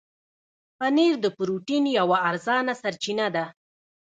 پنېر 0.77 1.13
د 1.21 1.25
پروټين 1.37 1.85
یوه 1.99 2.17
ارزانه 2.29 2.73
سرچینه 2.81 3.27
ده. 3.35 3.45